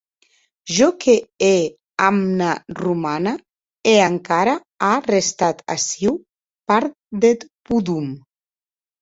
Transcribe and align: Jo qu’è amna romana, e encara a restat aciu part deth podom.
Jo 0.75 0.85
qu’è 1.01 1.57
amna 2.09 2.49
romana, 2.83 3.33
e 3.91 3.93
encara 4.09 4.55
a 4.89 4.91
restat 5.11 5.57
aciu 5.75 6.11
part 6.67 6.91
deth 7.21 7.41
podom. 7.65 8.07